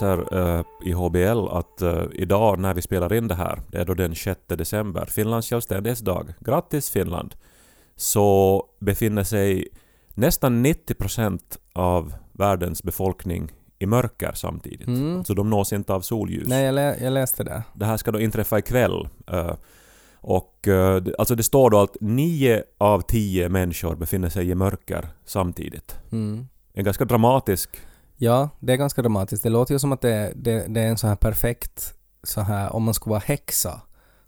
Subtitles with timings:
[0.00, 3.84] Läser uh, i HBL att uh, idag när vi spelar in det här, det är
[3.84, 6.34] då den 6 december, Finlands självständighetsdag.
[6.40, 7.34] Grattis Finland!
[7.96, 9.68] Så befinner sig
[10.14, 14.86] nästan 90 procent av världens befolkning i mörker samtidigt.
[14.86, 15.24] Mm.
[15.24, 16.48] Så de nås inte av solljus.
[16.48, 17.62] Nej, jag, lä jag läste det.
[17.74, 19.08] Det här ska då inträffa ikväll.
[19.32, 19.54] Uh,
[20.14, 25.08] och uh, alltså det står då att nio av tio människor befinner sig i mörker
[25.24, 25.98] samtidigt.
[26.12, 26.46] Mm.
[26.72, 27.70] En ganska dramatisk...
[28.22, 29.42] Ja, det är ganska dramatiskt.
[29.42, 32.72] Det låter ju som att det, det, det är en så här perfekt, så här,
[32.72, 33.80] om man skulle vara häxa,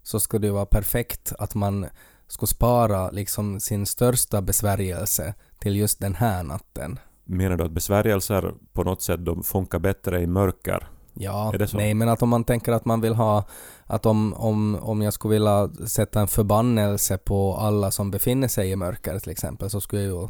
[0.03, 1.85] så skulle det ju vara perfekt att man
[2.27, 6.99] skulle spara liksom sin största besvärjelse till just den här natten.
[7.23, 10.87] Menar du att besvärjelser på något sätt de funkar bättre i mörker?
[11.13, 13.43] Ja, nej men att om man tänker att man vill ha,
[13.85, 18.71] att om, om, om jag skulle vilja sätta en förbannelse på alla som befinner sig
[18.71, 20.29] i mörker till exempel så skulle jag ju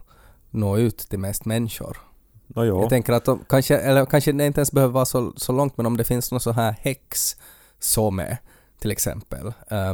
[0.49, 1.97] nå ut till mest människor.
[2.53, 2.81] No, jo.
[2.81, 5.77] Jag tänker att de, kanske, eller kanske det inte ens behöver vara så, så långt
[5.77, 7.35] men om det finns någon så här häx
[7.79, 8.37] some
[8.79, 9.47] till exempel.
[9.47, 9.93] Uh,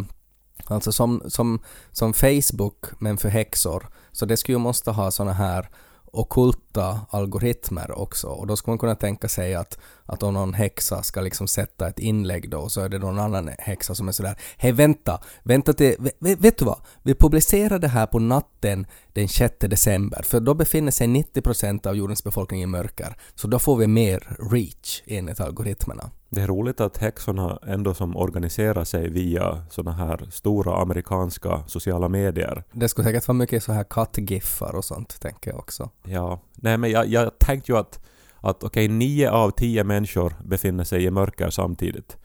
[0.66, 1.60] alltså som, som,
[1.92, 3.88] som Facebook men för häxor.
[4.12, 5.70] Så det skulle ju måste ha såna här
[6.12, 11.04] okulta algoritmer också och då skulle man kunna tänka sig att, att om någon häxa
[11.04, 14.40] ska liksom sätta ett inlägg då så är det någon annan häxa som är sådär
[14.58, 16.80] Hej vänta, vänta till, vet, vet du vad?
[17.04, 21.96] Vi publicerar det här på natten den 6 december för då befinner sig 90% av
[21.96, 26.12] jordens befolkning i mörker så då får vi mer reach enligt algoritmerna.
[26.30, 32.10] Det är roligt att häxorna ändå som organiserar sig via såna här stora amerikanska sociala
[32.10, 32.64] medier.
[32.72, 35.90] Det skulle säkert vara mycket så här kattgiffar och sånt tänker jag också.
[36.04, 36.40] Ja.
[36.56, 38.06] Nej men jag, jag tänkte ju att,
[38.40, 42.18] att okej, nio av tio människor befinner sig i mörker samtidigt.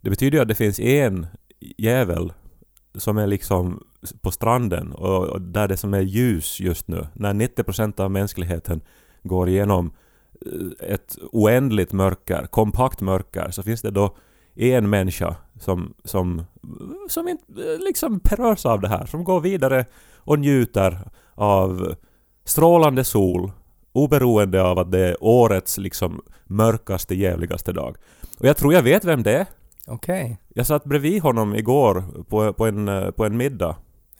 [0.00, 1.26] Det betyder ju att det finns en
[1.78, 2.32] jävel
[2.94, 3.82] som är liksom
[4.20, 7.06] på stranden och, och där det som är ljus just nu.
[7.12, 8.80] När 90% av mänskligheten
[9.22, 9.92] går igenom
[10.80, 14.16] ett oändligt mörker, kompakt mörker, så finns det då
[14.54, 16.42] en människa som, som,
[17.08, 17.44] som inte
[17.78, 19.84] liksom berörs av det här, som går vidare
[20.16, 20.98] och njuter
[21.34, 21.94] av
[22.44, 23.52] strålande sol
[23.92, 27.96] oberoende av att det är årets liksom mörkaste, jävligaste dag.
[28.38, 29.46] Och jag tror jag vet vem det är.
[29.86, 30.40] Okej.
[30.48, 33.76] Jag satt bredvid honom igår på, på, en, på en middag.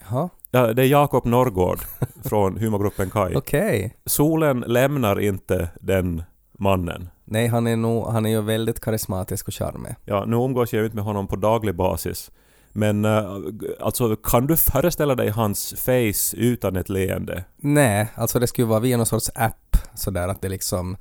[0.09, 0.29] Jaha.
[0.51, 1.79] Ja, det är Jakob Norrgård
[2.25, 3.35] från humorgruppen Kai.
[3.37, 3.97] Okej.
[4.07, 6.23] Solen lämnar inte den
[6.59, 7.09] mannen.
[7.25, 9.95] Nej, han är, nog, han är ju väldigt karismatisk och charmig.
[10.05, 12.31] Ja, nu umgås jag ju inte med honom på daglig basis.
[12.73, 13.41] Men uh,
[13.81, 17.45] alltså, kan du föreställa dig hans face utan ett leende?
[17.57, 20.97] Nej, alltså det skulle vara via någon sorts app sådär att det liksom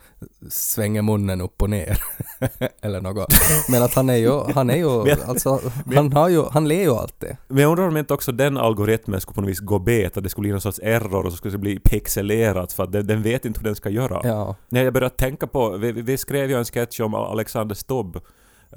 [0.49, 2.03] svänger munnen upp och ner.
[2.81, 3.33] Eller något.
[3.69, 5.59] Men att han är ju, han är ju, Men- alltså,
[5.95, 7.37] han har ju, han ler ju alltid.
[7.47, 10.23] Men jag undrar om inte också den algoritmen skulle på något vis gå bet, att
[10.23, 13.07] det skulle bli någon sorts error och så skulle det bli pixelerat för att den,
[13.07, 14.21] den vet inte hur den ska göra.
[14.23, 14.55] Ja.
[14.69, 18.15] Nej, jag började tänka på, vi, vi skrev ju en sketch om Alexander Stubb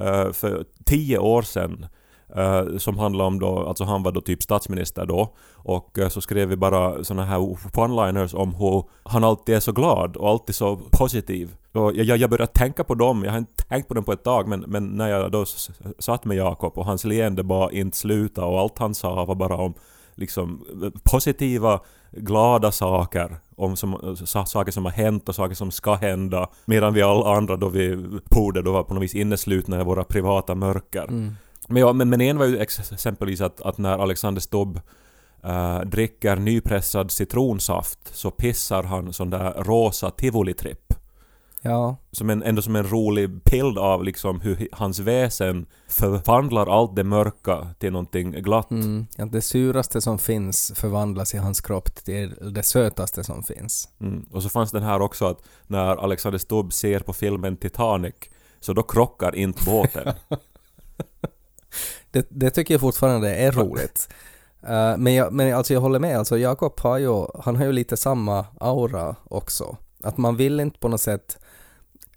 [0.00, 1.86] eh, för tio år sedan.
[2.38, 5.34] Uh, som handlade om då, alltså han var då typ statsminister då.
[5.54, 9.72] Och uh, så skrev vi bara såna här one-liners om hur han alltid är så
[9.72, 11.54] glad och alltid så positiv.
[11.72, 14.12] Och jag, jag jag började tänka på dem, jag har inte tänkt på dem på
[14.12, 15.44] ett tag men, men när jag då
[15.98, 19.56] satt med Jakob och hans leende bara inte slutade och allt han sa var bara
[19.56, 19.74] om
[20.14, 20.64] liksom
[21.02, 23.36] positiva, glada saker.
[23.56, 24.16] Om som,
[24.46, 26.48] saker som har hänt och saker som ska hända.
[26.64, 27.96] Medan vi alla andra då vi
[28.30, 31.04] borde då var på något vis inneslutna i våra privata mörker.
[31.04, 31.34] Mm.
[31.68, 34.80] Men, ja, men, men en var ju ex- exempelvis att, att när Alexander Stubb
[35.44, 40.94] eh, dricker nypressad citronsaft så pissar han sån där rosa tivolitripp.
[41.64, 41.96] Ja.
[42.12, 47.04] Som en, ändå som en rolig bild av liksom hur hans väsen förvandlar allt det
[47.04, 48.70] mörka till någonting glatt.
[48.70, 49.06] Mm.
[49.16, 49.24] ja.
[49.24, 53.88] Det suraste som finns förvandlas i hans kropp till det sötaste som finns.
[54.00, 54.26] Mm.
[54.30, 58.14] Och så fanns den här också att när Alexander Stubb ser på filmen Titanic
[58.60, 60.14] så då krockar inte båten.
[62.10, 64.08] Det, det tycker jag fortfarande är roligt.
[64.62, 67.72] Eh, men, jag, men alltså jag håller med, alltså Jakob har ju, han har ju
[67.72, 69.76] lite samma aura också.
[70.02, 71.38] Att man vill inte på något sätt,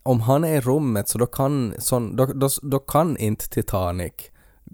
[0.04, 4.14] om han är i rummet så då kan, sån, då, då, då kan inte Titanic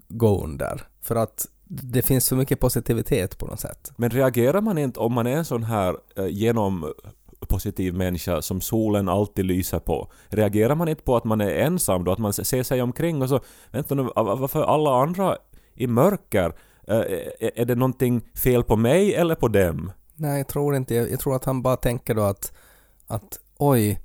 [0.08, 0.86] gå under.
[1.02, 3.92] För att det finns för mycket positivitet på något sätt.
[3.96, 6.92] Men reagerar man inte om man är en sån här eh, genom
[7.52, 10.10] positiv människa som solen alltid lyser på?
[10.28, 12.12] Reagerar man inte på att man är ensam då?
[12.12, 13.40] Att man ser sig omkring och så
[13.70, 15.36] vänta nu, varför alla andra
[15.74, 16.54] i mörker?
[16.88, 19.92] Eh, eh, är- det någonting fel på mig eller på dem?
[20.14, 20.94] Nej, jag tror inte.
[20.94, 22.52] Jag tror att han bara tänker då att,
[23.06, 24.00] att oj,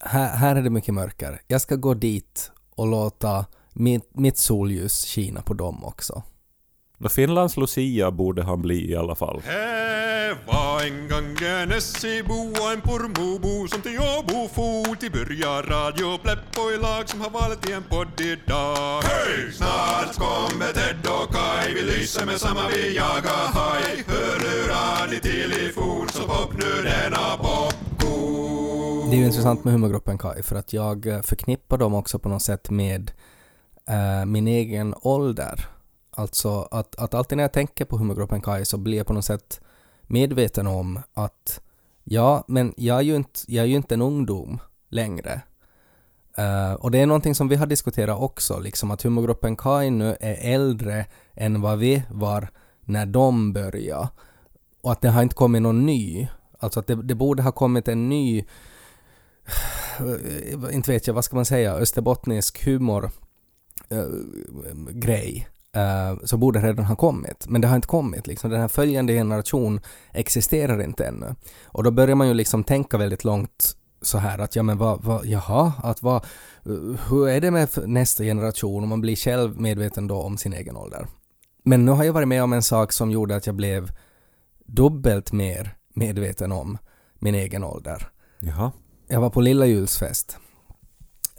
[0.00, 1.40] här, här är det mycket mörker.
[1.48, 6.22] Jag ska gå dit och låta mitt, mitt solljus skina på dem också.
[7.02, 9.42] Nå, Finlands Lucia borde han bli i alla fall.
[10.46, 16.18] Var en gång en Essebo och en Pormobo som till Åbo for till börja Radio
[16.18, 19.02] Pleppo i lag som har valt i en podd idag.
[19.02, 19.52] Hej!
[19.52, 24.04] Snart kommer Ted och Kai, vi lyser med samma vi jagar haj.
[25.10, 29.10] Ni till i fot så pop nu denna popcorn.
[29.10, 32.42] Det är ju intressant med humorgruppen Kai för att jag förknippar dem också på något
[32.42, 33.12] sätt med
[33.88, 35.66] eh, min egen ålder.
[36.10, 39.24] Alltså att, att alltid när jag tänker på humorgruppen Kai så blir jag på något
[39.24, 39.60] sätt
[40.02, 41.60] medveten om att
[42.04, 45.42] ja, men jag är ju inte, jag är ju inte en ungdom längre.
[46.38, 50.16] Uh, och det är någonting som vi har diskuterat också, liksom att humorgruppen Kai nu
[50.20, 52.48] är äldre än vad vi var
[52.80, 54.08] när de började.
[54.82, 56.28] Och att det har inte kommit någon ny.
[56.58, 58.38] Alltså att det, det borde ha kommit en ny
[59.98, 63.10] eh, inte vet jag, vad ska man säga, österbottnisk humor
[63.92, 67.46] uh, grej eh, så borde redan ha kommit.
[67.48, 68.26] Men det har inte kommit.
[68.26, 68.50] Liksom.
[68.50, 69.80] Den här följande generation
[70.12, 71.34] existerar inte ännu.
[71.64, 75.04] Och då börjar man ju liksom tänka väldigt långt så här att ja men vad,
[75.04, 76.24] vad jaha, att vad,
[76.66, 80.52] eh, hur är det med nästa generation och man blir själv medveten då om sin
[80.52, 81.06] egen ålder.
[81.64, 83.90] Men nu har jag varit med om en sak som gjorde att jag blev
[84.66, 86.78] dubbelt mer medveten om
[87.18, 88.08] min egen ålder.
[88.40, 88.72] Jaha.
[89.08, 90.38] Jag var på Lilla julsfest.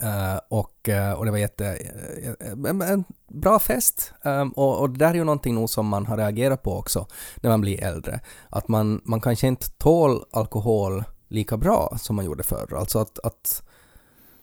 [0.02, 1.66] Eh, och, eh, och det var jätte...
[1.66, 4.14] eh, en- bra fest.
[4.24, 7.08] Um, och, och det där är ju någonting nog som man har reagerat på också
[7.42, 8.20] när man blir äldre.
[8.50, 12.76] Att man, man kanske inte tål alkohol lika bra som man gjorde förr.
[12.78, 13.64] Alltså att, att,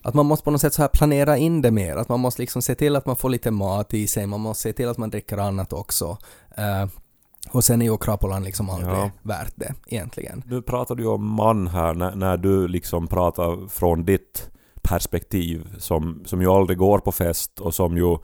[0.02, 1.96] att man måste på något sätt så här planera in det mer.
[1.96, 4.26] Att man måste liksom se till att man får lite mat i sig.
[4.26, 6.18] Man måste se till att man dricker annat också.
[6.56, 6.86] Eh,
[7.52, 9.10] och sen är ju krapolan liksom aldrig Ja.
[9.22, 10.42] värt det egentligen.
[10.46, 14.50] Nu pratar du om man här när, när du liksom pratar från ditt
[14.82, 18.16] perspektiv som, som ju aldrig går på fest och som ju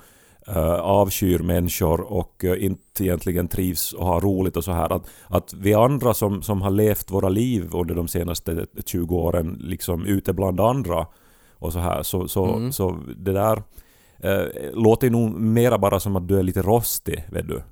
[0.48, 4.92] uh, avskyr människor och eh, inte egentligen trivs och har roligt och så här.
[4.92, 9.56] Att, att vi andra som, som har levt våra liv under de senaste 20 åren
[9.60, 11.06] liksom ute bland andra
[11.58, 12.72] och så här så, så, Mm.
[12.72, 13.62] så det där
[14.18, 17.62] eh, låter nog mera bara som att du är lite rostig, vet du.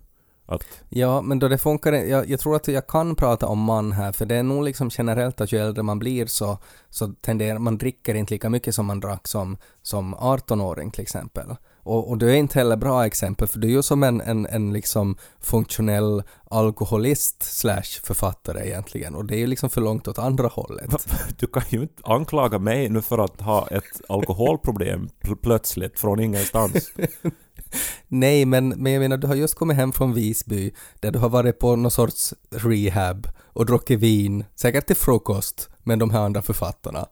[0.54, 3.92] Att, Ja, men då det funkar jag, jag tror att jag kan prata om man
[3.92, 6.58] här, för det är nog liksom generellt att ju äldre man blir så,
[6.90, 11.56] så tenderar man dricker inte lika mycket som man drack som, som 18-åring till exempel.
[11.84, 14.46] Och, och du är inte heller bra exempel, för du är ju som en, en,
[14.46, 20.18] en liksom funktionell alkoholist slash författare egentligen, och det är ju liksom för långt åt
[20.18, 21.08] andra hållet.
[21.38, 26.20] Du kan ju inte anklaga mig nu för att ha ett alkoholproblem pl- plötsligt från
[26.20, 26.92] ingenstans.
[28.08, 31.28] Nej, men, men jag menar, du har just kommit hem från Visby, där du har
[31.28, 36.42] varit på någon sorts rehab och druckit vin, säkert till frukost, med de här andra
[36.42, 37.06] författarna.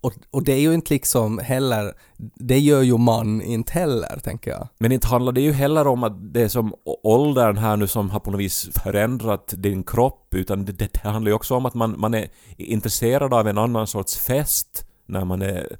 [0.00, 1.94] Och, och det är ju inte liksom heller,
[2.34, 4.68] det gör ju man inte heller, tänker jag.
[4.78, 8.10] Men inte handlar det ju heller om att det är som åldern här nu som
[8.10, 11.74] har på något vis förändrat din kropp, utan det, det handlar ju också om att
[11.74, 15.76] man, man är intresserad av en annan sorts fest när man är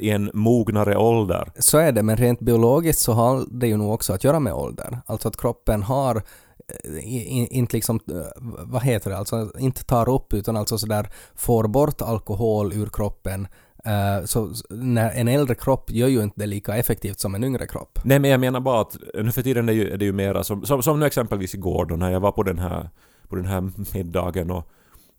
[0.00, 1.52] i en mognare ålder.
[1.58, 4.52] Så är det, men rent biologiskt så har det ju nog också att göra med
[4.52, 4.98] ålder.
[5.06, 10.32] Alltså att kroppen har eh, inte liksom, eh, vad heter det, alltså inte tar upp
[10.34, 13.48] utan alltså sådär får bort alkohol ur kroppen.
[13.84, 17.66] Eh, Så när en äldre kropp gör ju inte det lika effektivt som en yngre
[17.66, 17.98] kropp.
[18.04, 20.44] Nej men jag menar bara att nu för tiden är, ju, är det ju mera
[20.44, 22.90] som, som, som nu exempelvis igår då när jag var på den här,
[23.28, 24.68] på den här middagen och,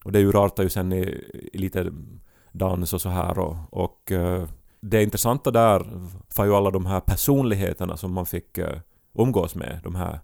[0.04, 1.24] och det urartade ju sen i,
[1.54, 1.92] i lite
[2.58, 4.12] dans och så här och, och
[4.82, 5.86] det intressanta där
[6.36, 8.80] var ju alla de här personligheterna som man fick eh,
[9.14, 9.80] umgås med.
[9.84, 10.20] De här,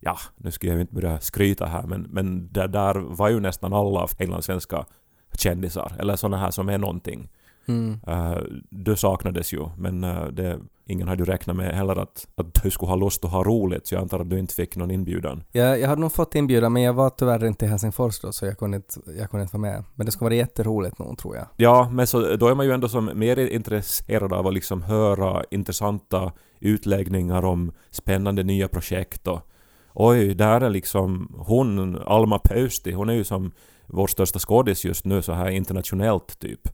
[0.00, 3.72] ja, nu ska jag ju inte börja skryta här men, men där var ju nästan
[3.72, 4.84] alla finlandssvenska
[5.32, 7.28] kändisar eller sådana här som är någonting.
[7.68, 8.00] Mm.
[8.08, 8.38] Uh,
[8.70, 12.70] du saknades ju, men eh, det, ingen hade ju räknat med heller att, att du
[12.70, 15.44] skulle ha lust att ha roligt, så jag antar att du inte fick någon inbjudan.
[15.52, 18.46] Jag, jag hade nog fått inbjudan men jag var tyvärr inte i Helsingfors då så
[18.46, 19.84] jag kunde inte, jag kunde inte vara med.
[19.94, 21.46] Men det skulle vara jätteroligt nog tror jag.
[21.56, 25.44] Ja, men så, då är man ju ändå som mer intresserad av att liksom höra
[25.50, 29.40] intressanta utläggningar om spännande nya projekt och
[29.92, 33.52] oj, där är liksom hon, Alma Pöysti, hon är ju som
[33.86, 36.68] vår största skådis just nu så här internationellt typ.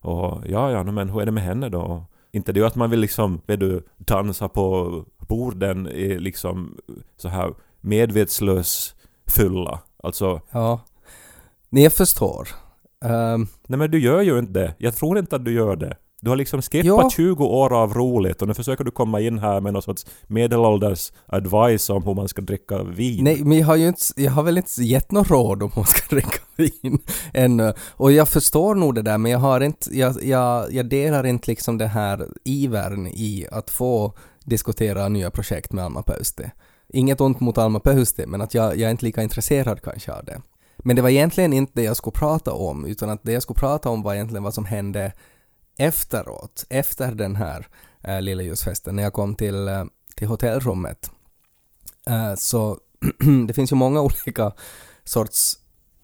[0.00, 2.04] Och ja, ja, men hur är det med henne då?
[2.32, 6.76] Inte det ju att man vill liksom, vet du, dansa på borden i liksom
[7.16, 8.94] så här medvetslös
[9.36, 9.80] fylla.
[10.02, 10.80] Alltså, Ja.
[11.68, 12.48] Nej, jag förstår.
[13.04, 14.74] Ehm, nej men du gör ju inte det.
[14.78, 15.96] Jag tror inte att du gör det.
[16.20, 17.10] Du har liksom skippat Ja.
[17.10, 21.12] 20 år av roligt och nu försöker du komma in här med någon sorts medelålders
[21.26, 23.24] advice om hur man ska dricka vin.
[23.24, 25.84] nej, men jag har ju inte, jag har väl inte gett något råd om hon
[25.84, 26.98] ska dricka vin
[27.34, 27.72] ännu.
[27.90, 31.50] Och jag förstår nog det där men jag har inte, jag, jag, jag delar inte
[31.50, 34.12] liksom det här ivern i att få
[34.44, 36.50] diskutera nya projekt med Alma Pöysti.
[36.92, 40.24] Inget ont mot Alma Pöysti, men att jag, jag är inte lika intresserad kanske av
[40.24, 40.40] det.
[40.78, 43.58] Men det var egentligen inte det jag skulle prata om, utan att det jag skulle
[43.58, 45.12] prata om var egentligen vad som hände
[45.78, 47.66] efteråt, efter den här
[48.04, 51.10] äh, lilla ljusfesten, när jag kom till, äh, till hotellrummet.
[52.06, 52.78] Äh, så
[53.46, 54.52] det finns ju många olika
[55.04, 55.58] sorts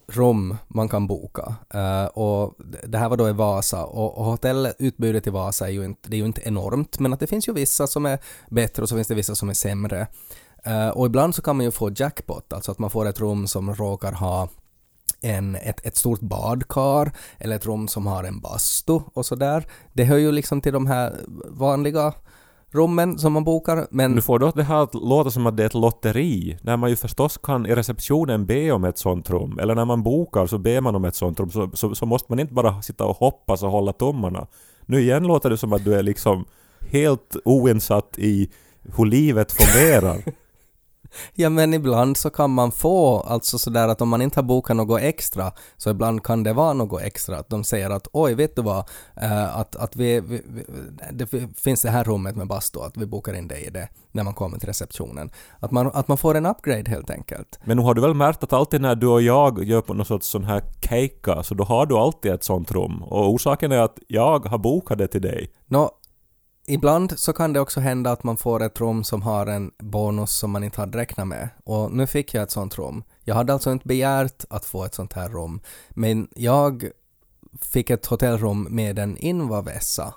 [0.07, 1.55] rum man kan boka.
[1.75, 2.55] Uh, och
[2.87, 6.17] det här var då i Vasa och, och hotellutbudet i Vasa är ju inte, det
[6.17, 8.19] är ju inte enormt men att det finns ju vissa som är
[8.51, 10.07] bättre och så finns det vissa som är sämre.
[10.67, 13.47] Uh, och ibland så kan man ju få jackpot, alltså att man får ett rum
[13.47, 14.49] som råkar ha
[15.25, 19.67] en, ett, ett stort badkar eller ett rum som har en bastu och sådär.
[19.93, 22.13] Det hör ju liksom till de här vanliga
[22.75, 24.15] rummen som man bokar, men...
[24.15, 26.91] Du får då det här att låta som att det är ett lotteri, när man
[26.91, 30.59] ju förstås kan i receptionen be om ett sånt rum, eller när man bokar så
[30.59, 33.17] ber man om ett sånt rum, så, så, så måste man inte bara sitta och
[33.17, 34.47] hoppas och hålla tummarna.
[34.87, 36.45] Nu igen låter det som att du är liksom
[36.91, 38.51] helt oinsatt i
[38.97, 40.25] hur livet fungerar.
[41.35, 44.77] Ja men ibland så kan man få, alltså sådär att om man inte har bokat
[44.77, 47.39] något extra, så ibland kan det vara något extra.
[47.39, 48.89] Att de säger att oj, vet du vad,
[49.23, 50.43] uh, att, att vi, vi,
[51.13, 54.25] det finns det här rummet med bastu, att vi bokar in dig i det när
[54.25, 55.31] man kommer till receptionen.
[55.61, 57.59] Att man, att man får en upgrade helt enkelt.
[57.65, 60.07] Men nu har du väl märkt att alltid när du och jag gör på något
[60.07, 63.03] sorts sån här keika, så då har du alltid ett sånt rum.
[63.03, 65.51] Och orsaken är att jag har bokat det till dig.
[65.67, 65.91] Nå,
[66.67, 70.31] Ibland så kan det också hända att man får ett rum som har en bonus
[70.31, 71.49] som man inte hade räknat med.
[71.65, 73.05] Och nu fick jag ett sånt rum.
[73.23, 76.91] Jag hade alltså inte begärt att få ett sånt här rum, men jag
[77.61, 80.15] fick ett hotellrum med en invavässa.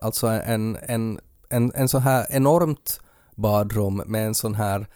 [0.00, 3.00] Alltså en, en, en, en så här enormt
[3.34, 4.86] badrum med en sån här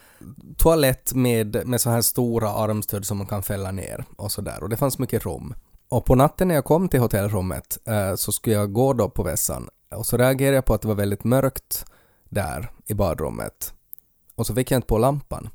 [0.56, 4.62] toalett med, med så här stora armstöd som man kan fälla ner och så där.
[4.62, 5.54] Och det fanns mycket rum.
[5.88, 9.22] Och på natten när jag kom till hotellrummet eh, så skulle jag gå då på
[9.22, 11.86] vässan och så reagerade jag på att det var väldigt mörkt
[12.28, 13.74] där i badrummet.
[14.34, 15.48] Och så fick jag inte på lampan.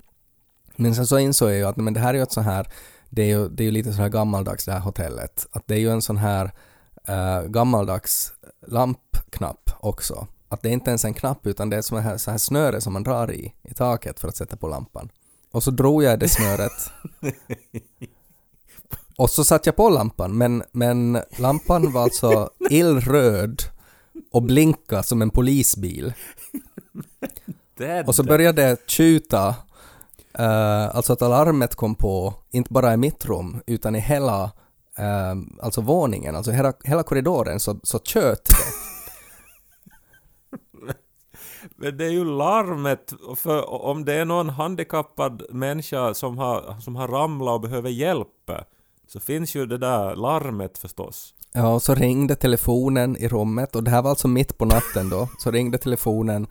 [0.75, 2.67] Men sen så insåg jag ju att men det här är ju ett så här,
[3.09, 5.47] det är ju, det är ju lite så här gammaldags det här hotellet.
[5.51, 6.51] Att det är ju en sån här
[7.09, 8.33] uh, gammaldags
[8.67, 10.27] lampknapp också.
[10.49, 12.81] Att det är inte ens en knapp utan det är som här, så här snöre
[12.81, 15.09] som man drar i, i taket för att sätta på lampan.
[15.51, 16.91] Och så drog jag det snöret.
[19.17, 23.63] Och så satte jag på lampan, men, men lampan var alltså illröd
[24.31, 26.13] och blinka som en polisbil.
[28.05, 29.47] och så började det tjuta,
[30.39, 34.43] uh, alltså att alarmet kom på, inte bara i mitt rum, utan i hela
[34.99, 38.55] uh, alltså våningen, alltså hela, hela korridoren så, så tjöt det.
[41.75, 46.95] Men det är ju larmet, för om det är någon handikappad människa som har, som
[46.95, 48.51] har ramlat och behöver hjälp,
[49.07, 51.33] så finns ju det där larmet förstås.
[51.53, 55.09] Ja, och så ringde telefonen i rummet och det här var alltså mitt på natten
[55.09, 56.47] då, så ringde telefonen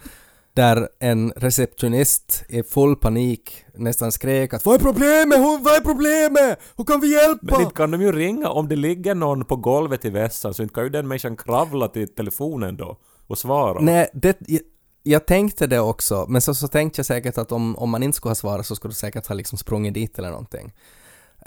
[0.55, 5.39] där en receptionist i full panik nästan skrek att Vad är problemet?
[5.39, 6.59] Vad är problemet?
[6.77, 7.47] Hur kan vi hjälpa?
[7.57, 10.63] Men inte kan de ju ringa om det ligger någon på golvet i vässan så
[10.63, 13.81] inte kan ju den människan kravla till telefonen då och svara.
[13.81, 14.61] Nej, det, jag,
[15.03, 18.17] jag tänkte det också, men så, så tänkte jag säkert att om, om man inte
[18.17, 20.73] skulle ha svarat så skulle du säkert ha liksom sprungit dit eller någonting.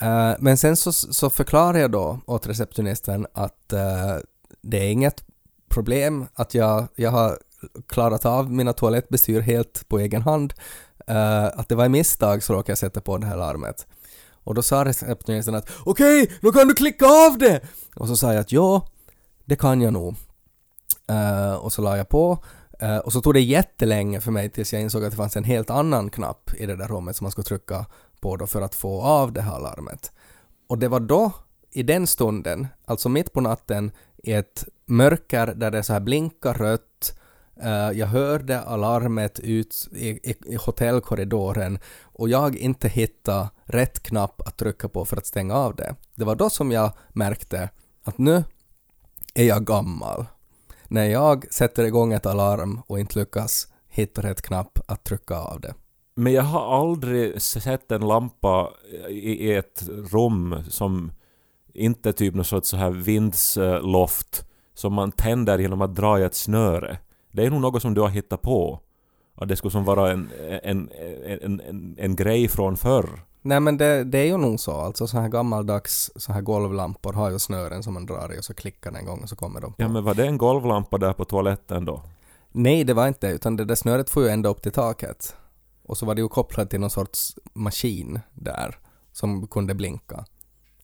[0.03, 4.17] Uh, men sen så, så förklarar jag då åt receptionisten att uh,
[4.61, 5.23] det är inget
[5.69, 7.39] problem att jag, jag har
[7.87, 10.53] klarat av mina toalettbestyr helt på egen hand.
[11.11, 13.87] Uh, att det var i misstag så råkade jag sätta på det här larmet.
[14.43, 17.61] Och då sa receptionisten att okej, okay, då kan du klicka av det!
[17.95, 18.87] Och så sa jag att ja,
[19.45, 20.15] det kan jag nog.
[21.59, 22.43] och så la jag på
[23.03, 25.69] och så tog det jättelänge för mig tills jag insåg att det fanns en helt
[25.69, 27.85] annan knapp i det där rummet som man skulle trycka
[28.21, 30.11] på då för att få av det här larmet.
[30.67, 31.31] Och det var då,
[31.71, 36.53] i den stunden, alltså mitt på natten, i ett mörker där det så här blinkar
[36.53, 37.19] rött,
[37.61, 44.41] eh, jag hörde alarmet ut i, i, i hotellkorridoren och jag inte hittade rätt knapp
[44.41, 45.95] att trycka på för att stänga av det.
[46.15, 47.69] Det var då som jag märkte
[48.03, 48.43] att nu
[49.33, 50.25] är jag gammal.
[50.87, 55.61] När jag sätter igång ett alarm och inte lyckas hitta rätt knapp att trycka av
[55.61, 55.73] det.
[56.15, 58.69] Men jag har aldrig sett en lampa
[59.09, 61.11] i ett rum som
[61.73, 66.23] inte är typ något sorts så här vindsloft som man tänder genom att dra i
[66.23, 66.97] ett snöre.
[67.31, 68.79] Det är nog något som du har hittat på.
[69.35, 70.29] Att det skulle som vara en,
[70.63, 70.89] en,
[71.41, 73.09] en, en, en grej från förr.
[73.41, 77.13] Nej men det, det är ju nog så, alltså så här gammaldags så här golvlampor
[77.13, 79.35] har ju snören som man drar i och så klickar den en gång och så
[79.35, 79.81] kommer de på.
[79.83, 82.01] Ja men var det en golvlampa där på toaletten då?
[82.51, 85.35] Nej det var inte utan det där snöret får ju ända upp till taket.
[85.85, 88.77] Och så var det ju kopplat till någon sorts maskin där
[89.11, 90.25] som kunde blinka.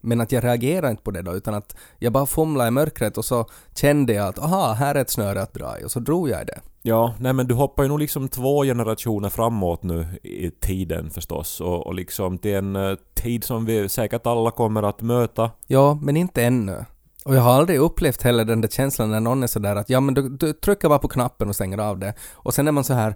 [0.02, 3.18] Men att jag reagerade inte på det då, utan att jag bara fumlade i mörkret
[3.18, 6.00] och så kände jag att aha, här är ett snöre att dra i och så
[6.00, 6.60] drog jag i det.
[6.82, 11.62] Ja, nej men du hoppar ju nog liksom två generationer framåt nu i tiden förstås
[11.62, 15.52] och, och liksom till en eh, tid som vi säkert alla kommer att möta.
[15.68, 16.86] Ja, men inte ännu.
[17.26, 20.00] Och jag har aldrig upplevt heller den där känslan när någon är sådär att ja
[20.00, 22.14] men du, du trycker bara på knappen och stänger av det.
[22.34, 23.16] Och sen är man så här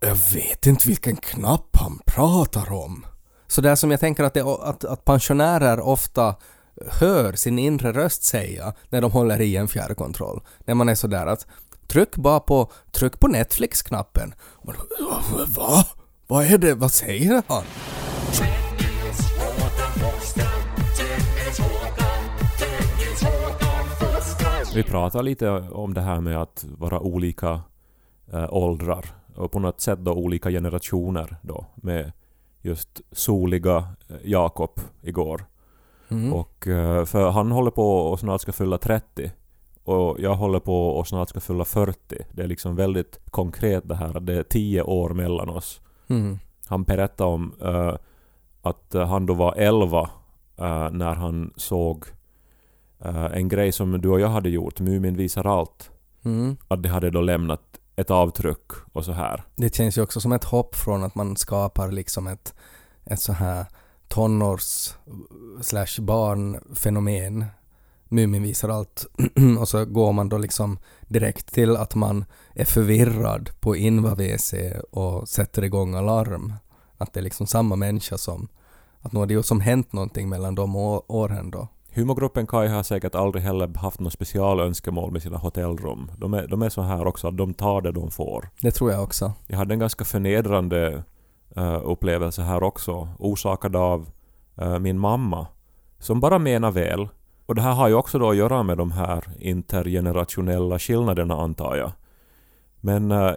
[0.00, 3.06] jag vet inte vilken knapp han pratar om.
[3.46, 6.34] Så där som jag tänker att, det, att, att pensionärer ofta
[6.90, 10.40] hör sin inre röst säga när de håller i en fjärrkontroll.
[10.64, 11.46] När man är sådär att
[11.88, 14.34] tryck bara på, tryck på Netflix-knappen.
[15.56, 15.84] Va?
[16.26, 16.74] Vad är det?
[16.74, 17.64] Vad säger han?
[24.74, 27.60] Vi pratar lite om det här med att vara olika
[28.32, 32.12] äh, åldrar och på något sätt då olika generationer då med
[32.62, 35.44] just soliga eh, Jakob igår.
[36.08, 36.32] Mm.
[36.32, 39.30] Och eh, för han håller på och snart ska fylla 30
[39.84, 42.16] och jag håller på och snart ska fylla 40.
[42.32, 44.20] Det är liksom väldigt konkret det här.
[44.20, 45.80] Det är 10 år mellan oss.
[46.08, 46.38] Mm.
[46.66, 47.94] Han berättade om uh,
[48.62, 52.04] att han då var 11 uh, när han såg
[53.06, 55.90] uh, en grej som du och jag hade gjort, Mumin visar allt.
[56.24, 56.56] Mm.
[56.68, 59.44] Att det hade då lämnat ett avtryck och så här.
[59.56, 62.54] Det känns ju också som ett hopp från att man skapar liksom ett,
[63.04, 63.66] ett så här
[64.08, 64.94] tonårs
[65.62, 67.44] slash barnfenomen.
[68.08, 69.06] Mumin visar allt
[69.60, 70.78] och så går man då liksom
[71.08, 76.52] direkt till att man är förvirrad på Inva-WC och sätter igång alarm.
[76.96, 78.48] Att det är liksom samma människa som...
[79.02, 81.68] Att nu har det ju som hänt någonting mellan de åren då.
[81.94, 86.10] Humorgruppen Kai har säkert aldrig heller haft något specialönskemål med sina hotellrum.
[86.18, 88.48] De är, de är så här också att de tar det de får.
[88.60, 89.32] Det tror jag också.
[89.46, 91.02] Jag hade en ganska förnedrande
[91.56, 94.10] eh, upplevelse här också, orsakad av
[94.56, 95.46] eh, min mamma,
[95.98, 97.08] som bara menar väl.
[97.46, 101.76] Och det här har ju också då att göra med de här intergenerationella skillnaderna antar
[101.76, 101.92] jag.
[102.80, 103.32] Men eh,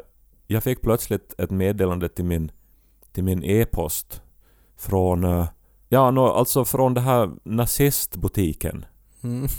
[0.48, 2.52] jag fick plötsligt ett meddelande till min,
[3.12, 4.22] till min e-post
[4.78, 5.24] från,
[5.94, 8.86] ja no, alltså från den här nazistbutiken.
[9.24, 9.48] Mm.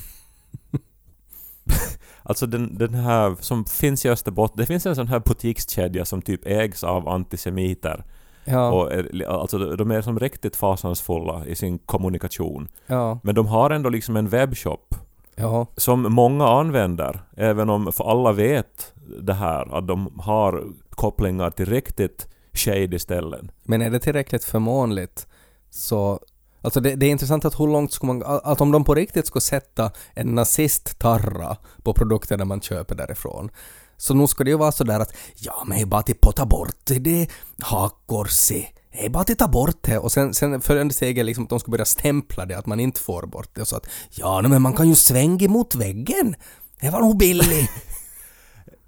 [2.26, 6.22] Alltså den, den här som finns i Österbotten, det finns en sån här butikskedja som
[6.22, 8.04] typ ägs av antisemiter.
[8.44, 12.68] Ja, Och är, alltså de är som riktigt fasansfulla i sin kommunikation.
[12.86, 14.94] ja, Men de har ändå liksom en webbshop
[15.34, 15.66] ja.
[15.76, 21.66] som många använder, även om för alla vet det här, att de har kopplingar till
[21.66, 23.50] riktigt shady ställen.
[23.62, 25.26] Men är det tillräckligt förmånligt
[25.74, 26.20] så...
[26.62, 28.22] Alltså det, det är intressant att hur långt ska man...
[28.26, 33.50] Att om de på riktigt skulle sätta en nazist-tarra på produkterna man köper därifrån
[33.96, 36.46] så nu ska det ju vara sådär att ja men är bara till potta ta
[36.46, 38.66] bort det hakkorset.
[38.92, 41.50] Det är bara till ta bort det och sen, sen följande steg är liksom att
[41.50, 44.42] de ska börja stämpla det att man inte får bort det och så att ja
[44.42, 46.34] men man kan ju svänga mot väggen.
[46.80, 47.70] Det var nog billigt.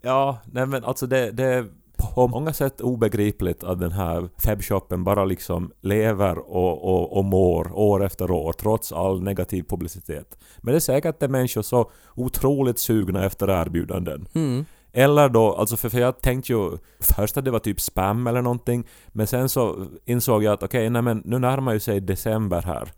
[0.03, 1.66] Ja, nej men alltså det, det
[1.97, 7.73] på många sätt obegripligt att den här webbshoppen bara liksom lever och, och, och mår
[7.73, 10.39] år efter år trots all negativ publicitet.
[10.59, 14.29] Men det är säkert att det är människor så otroligt sugna efter erbjudanden.
[14.35, 14.65] Mm.
[14.93, 18.43] Eller då, alltså för, för jag tänkte ju först att det var typ spam eller
[18.43, 22.63] någonting, men sen så insåg jag att okej, nej men nu närmar ju sig december
[22.63, 22.93] här.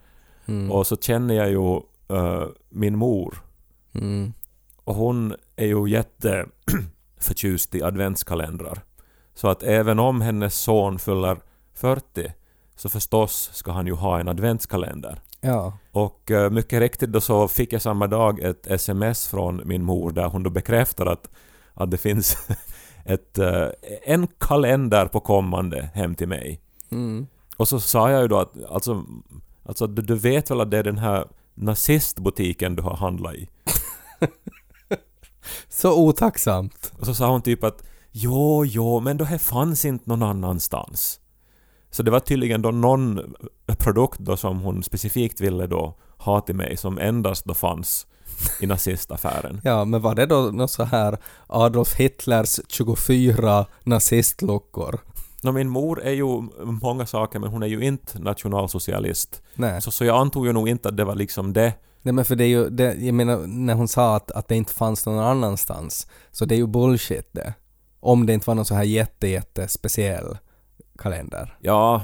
[0.46, 0.70] Mm.
[0.72, 1.76] Och så känner jag ju
[2.16, 3.38] eh, min mor.
[3.92, 4.32] Mm.
[4.84, 6.46] Och hon är ju jätte
[7.20, 8.82] förtjust i adventskalendrar.
[9.38, 11.36] Så att även om hennes son fyller
[11.74, 12.32] 40
[12.76, 15.20] så förstås ska han ju ha en adventskalender.
[15.40, 15.72] Ja.
[15.92, 20.12] Och eh, mycket riktigt då så fick jag samma dag ett sms från min mor
[20.12, 21.30] där hon då bekräftar att,
[21.74, 22.36] att det finns
[23.04, 23.68] ett, eh,
[24.02, 26.60] en kalender på kommande hem till mig.
[26.90, 27.26] Mm.
[27.56, 29.04] Och så sa jag ju då att alltså,
[29.64, 33.48] alltså du, du vet väl att det är den här nazistbutiken du har handlat i?
[35.68, 36.92] Så otacksamt.
[36.98, 37.82] Och så sa hon typ att
[38.20, 41.20] jo, jo, men då här fanns inte någon annanstans.
[41.90, 43.34] Så det var tydligen då någon
[43.78, 48.06] produkt då som hon specifikt ville då ha till mig som endast då fanns
[48.60, 49.60] i nazistaffären.
[49.64, 55.00] Ja, men var det då något så här Adolf Hitlers 24 nazistluckor?
[55.42, 59.42] Nå, min mor är ju många saker men hon är ju inte nationalsocialist.
[59.54, 59.82] Nej.
[59.82, 61.72] Så, så jag antog ju nog inte att det var liksom det.
[62.02, 64.56] Nej men för det är ju, det, jag menar när hon sa att, att det
[64.56, 67.54] inte fanns någon annanstans, så det är ju bullshit det.
[68.00, 70.36] Om det inte var någon så här jätte, jätte speciell
[70.98, 71.56] kalender.
[71.60, 72.02] Ja,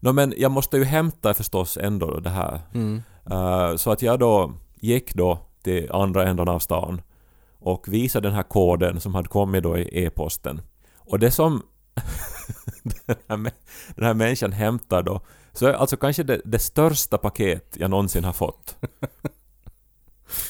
[0.00, 2.60] nå, men jag måste ju hämta förstås ändå då det här.
[2.74, 3.02] Mm.
[3.30, 7.02] Eh, så att jag då gick då till andra änden av stan
[7.58, 10.60] och visade den här koden som hade kommit då i e-posten.
[10.96, 11.62] Och det som
[12.82, 13.52] den, här,
[13.94, 15.20] den här människan hämtar då
[15.52, 18.76] Så alltså kanske det, det största paket jag någonsin har fått.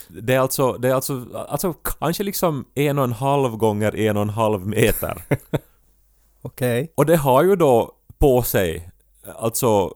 [0.08, 4.16] Det är alltså, det är alltså, alltså kanske liksom en och en halv gånger en
[4.16, 5.22] och en halv meter.
[6.42, 6.92] Okej.
[6.96, 8.90] Och det har ju då på sig
[9.38, 9.94] alltså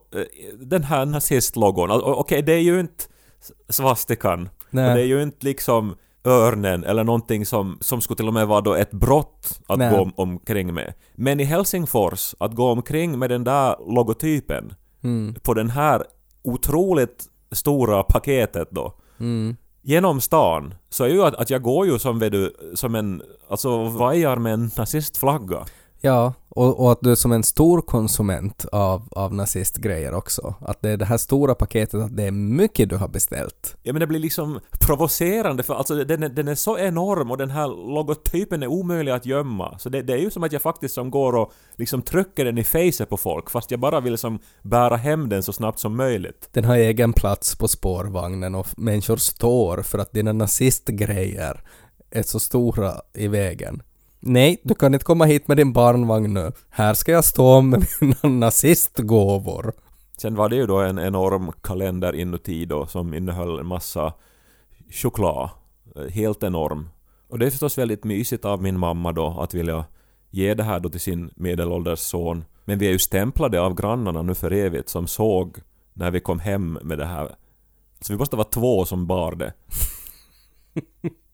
[0.59, 1.91] den här nazistlogon.
[1.91, 3.03] Alltså, Okej, det är ju inte
[3.69, 4.49] svastikan.
[4.59, 5.05] Och det är Nej.
[5.05, 8.91] ju inte liksom örnen eller någonting som, som skulle till och med vara då ett
[8.91, 9.91] brott att Nej.
[9.91, 10.93] gå om, omkring med.
[11.15, 15.35] Men i Helsingfors, att gå omkring med den där logotypen Mm.
[15.43, 16.03] på den här
[16.43, 21.99] otroligt stora paketet då Mm genom stan så är ju att, att jag går ju
[21.99, 25.65] som vet du, som en, alltså vajar med en nazistflagga.
[26.01, 30.55] Ja, och, och att du är som en stor konsument av, av nazistgrejer också.
[30.61, 33.75] Att det är det här stora paketet, att det är mycket du har beställt.
[33.83, 37.37] Ja men det blir liksom provocerande för alltså den är, den är så enorm och
[37.37, 39.79] den här logotypen är omöjlig att gömma.
[39.79, 42.57] Så det, det är ju som att jag faktiskt som går och liksom trycker den
[42.57, 45.95] i facet på folk fast jag bara vill som bära hem den så snabbt som
[45.95, 46.49] möjligt.
[46.51, 51.63] Den har egen plats på spårvagnen och människor står för att dina nazistgrejer
[52.11, 53.81] är så stora i vägen.
[54.19, 56.51] Nej, du kan inte komma hit med din barnvagn nu.
[56.69, 59.73] Här ska jag stå med mina nazistgåvor.
[60.17, 64.13] Sen var det ju då en enorm kalender inuti då som innehöll en massa
[64.91, 65.49] choklad.
[65.95, 66.89] Eh, Helt enorm.
[67.27, 69.85] Och det är förstås väldigt mysigt av min mamma då att vilja
[70.29, 72.45] ge det här då till sin medelålders son.
[72.65, 75.57] Men vi är ju stämplade av grannarna nu för evigt som såg
[75.93, 77.35] när vi kom hem med det här.
[78.01, 79.53] Så vi måste vara två som bar det.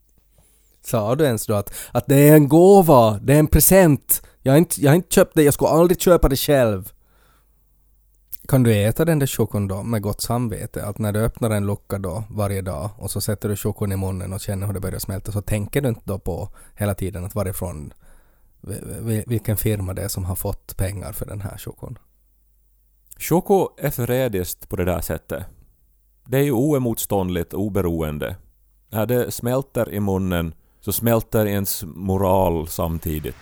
[0.85, 4.21] Sa du ens då att, att det är en gåva, det är en present.
[4.41, 6.91] Jag har, inte, jag har inte köpt det, jag skulle aldrig köpa det själv.
[8.47, 10.85] Kan du äta den där chokon då med gott samvete?
[10.85, 13.97] Att när du öppnar en lucka då varje dag och så sätter du chokon i
[13.97, 17.25] munnen och känner hur det börjar smälta så tänker du inte då på hela tiden
[17.25, 17.93] att varifrån
[19.25, 21.97] vilken firma det är som har fått pengar för den här chokon.
[23.19, 25.43] Choko är förrädiskt på det där sättet.
[26.25, 28.35] Det är ju oemotståndligt oberoende.
[28.89, 30.53] När det smälter i munnen
[30.85, 33.35] så smälter ens moral samtidigt.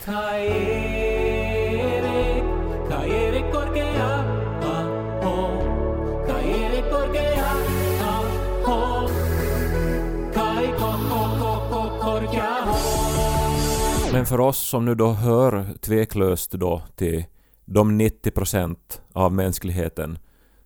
[14.12, 17.26] Men för oss som nu då hör tveklöst då till
[17.66, 18.78] de 90%
[19.14, 20.18] av mänskligheten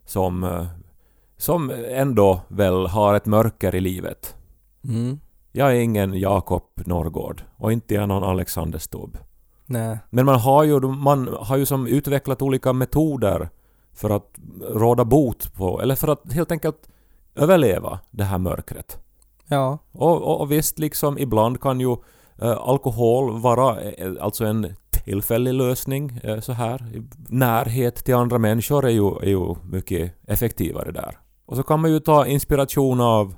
[0.04, 0.66] som, eh,
[1.36, 4.36] som ändå väl har ett mörker i livet.
[4.84, 5.18] Mm.
[5.58, 9.18] Jag är ingen Jakob Norrgård och inte jag någon Alexander Stubb.
[9.66, 9.98] Nej.
[10.10, 13.48] Men man har ju, man har ju som utvecklat olika metoder
[13.92, 16.88] för att råda bot på, eller för att helt enkelt
[17.34, 18.98] överleva det här mörkret.
[19.48, 19.78] Ja.
[19.92, 21.96] Och, och, och visst, liksom ibland kan ju
[22.42, 27.02] eh, alkohol vara eh, alltså en tillfällig lösning eh, så här.
[27.28, 31.18] Närhet till andra människor är ju, är ju mycket effektivare där.
[31.46, 33.34] Och så kan man ju ta inspiration av,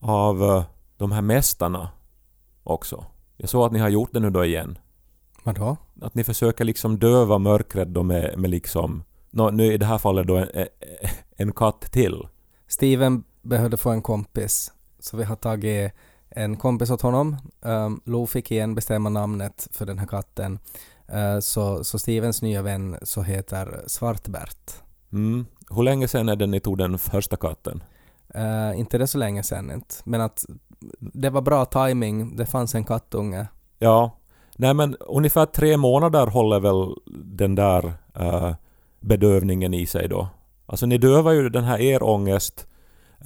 [0.00, 0.64] av eh,
[0.98, 1.90] de här mästarna
[2.64, 3.04] också.
[3.36, 4.78] Jag såg att ni har gjort det nu då igen.
[5.42, 5.76] Vadå?
[6.00, 9.98] Att ni försöker liksom döva mörkret då med, med liksom, nå, nu i det här
[9.98, 10.66] fallet då en,
[11.36, 12.28] en katt till.
[12.66, 15.92] Steven behövde få en kompis, så vi har tagit
[16.30, 17.36] en kompis åt honom.
[17.60, 20.58] Um, Lo fick igen bestämma namnet för den här katten.
[21.14, 24.72] Uh, så, så Stevens nya vän så heter Svartbert.
[25.12, 25.46] Mm.
[25.70, 27.82] Hur länge sedan är det ni tog den första katten?
[28.36, 30.44] Uh, inte det så länge sedan inte, men att
[30.98, 32.36] det var bra timing.
[32.36, 33.46] det fanns en kattunge.
[33.78, 34.18] Ja.
[34.56, 38.54] Nej men ungefär tre månader håller väl den där eh,
[39.00, 40.28] bedövningen i sig då.
[40.66, 42.66] Alltså ni dövar ju den här er ångest,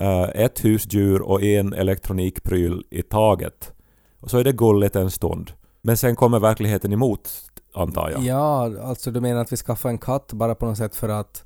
[0.00, 3.72] eh, ett husdjur och en elektronikpryl i taget.
[4.20, 5.52] Och så är det gulligt en stund.
[5.82, 7.30] Men sen kommer verkligheten emot,
[7.74, 8.22] antar jag.
[8.22, 11.44] Ja, alltså du menar att vi skaffar en katt bara på något sätt för att,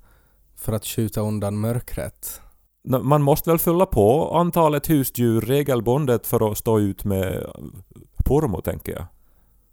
[0.57, 2.41] för att skjuta undan mörkret?
[2.87, 7.47] Man måste väl fylla på antalet husdjur regelbundet för att stå ut med
[8.25, 9.05] pormo, tänker jag.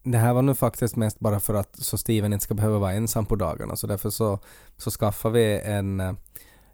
[0.04, 2.94] Det här var nu faktiskt mest bara för att så Steven inte ska behöva vara
[2.94, 4.40] ensam på dagarna så därför så,
[4.78, 6.14] så skaffar vi en, eh,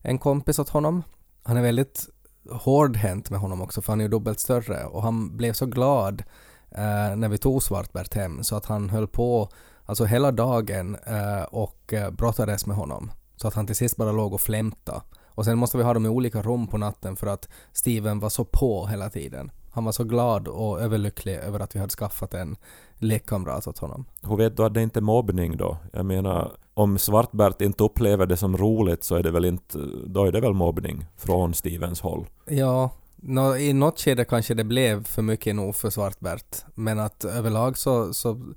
[0.02, 1.04] en kompis åt honom.
[1.44, 2.10] Han är väldigt
[2.52, 6.24] hårdhänt med honom också för han är ju dubbelt större och han blev så glad
[6.72, 9.50] eh, när vi tog Svartbert hem så att han höll på
[9.86, 13.12] alltså hela dagen eh, och eh, brottades med honom.
[13.36, 15.02] Så att han till sist bara låg och flämtade
[15.40, 18.30] och sen måste vi ha dem i olika rum på natten för att Steven var
[18.30, 19.52] så på hela tiden.
[19.72, 22.56] Han var så glad och överlycklig över att vi hade skaffat en
[22.96, 24.06] lekkamrat åt honom.
[24.22, 25.78] Hur vet du att det inte är mobbning då?
[25.94, 30.26] Jag menar, om Svartbert inte upplever det som roligt så är det väl inte, då
[30.26, 32.26] är det väl mobbning från Stevens håll.
[32.46, 37.26] Ja, nå, i något skede kanske det blev för mycket nog för Svartbert, men att
[37.26, 38.54] överlag så, så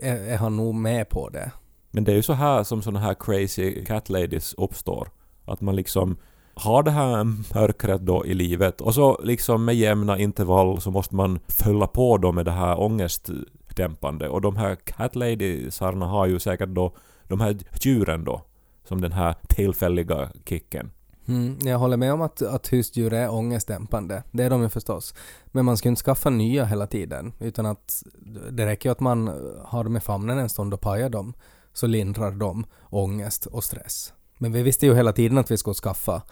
[0.00, 1.52] är, är han nog med på det.
[1.90, 5.08] Men det är ju så här som såna här crazy cat ladies uppstår.
[5.48, 6.16] Att man liksom
[6.54, 11.14] har det här mörkret då i livet och så liksom med jämna intervall så måste
[11.14, 16.38] man fylla på då med det här ångestdämpande och de här cat ladiesarna har ju
[16.38, 16.94] säkert då
[17.28, 18.42] de här djuren då
[18.88, 20.90] som den här tillfälliga kicken.
[21.28, 24.22] Mm, jag håller med om att, att husdjur är ångestdämpande.
[24.30, 25.14] Det är de ju förstås.
[25.46, 27.32] Men man ska ju inte skaffa nya hela tiden.
[27.38, 28.02] Utan att
[28.50, 29.28] det räcker ju att man
[29.64, 31.34] har dem i famnen en stund och pajar dem.
[31.72, 34.12] Så lindrar de ångest och stress.
[34.38, 36.22] Men vi visste ju hela tiden att vi skulle skaffa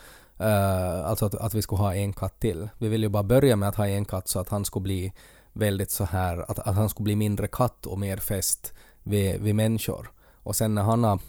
[0.40, 2.68] uh, alltså att, att vi skulle ha en katt till.
[2.78, 5.12] Vi ville ju bara börja med att ha en katt så att han skulle bli
[5.52, 9.54] väldigt så här, att, att han skulle bli mindre katt och mer fäst vid, vid
[9.54, 10.10] människor.
[10.42, 11.20] Och sen när han har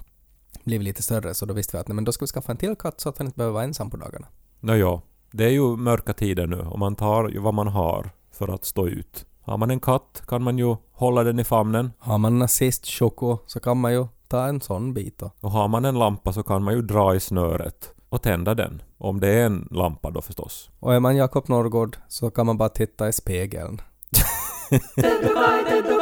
[0.63, 2.57] blivit lite större så då visste vi att nej, men då ska vi skaffa en
[2.57, 4.27] till katt så att han inte behöver vara ensam på dagarna.
[4.59, 8.47] Nåja, det är ju mörka tider nu och man tar ju vad man har för
[8.47, 9.25] att stå ut.
[9.41, 13.59] Har man en katt kan man ju hålla den i famnen Har man nazist-choco så
[13.59, 15.31] kan man ju ta en sån bit då.
[15.41, 18.81] och har man en lampa så kan man ju dra i snöret och tända den.
[18.97, 20.69] Om det är en lampa då förstås.
[20.79, 23.81] Och är man Jakob Norrgård så kan man bara titta i spegeln.